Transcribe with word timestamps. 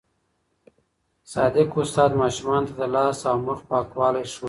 صادق 1.33 1.69
استاد 1.81 2.11
ماشومانو 2.21 2.67
ته 2.69 2.73
د 2.79 2.83
لاس 2.93 3.19
او 3.29 3.35
مخ 3.45 3.59
پاکوالی 3.69 4.23
ښووي. 4.31 4.39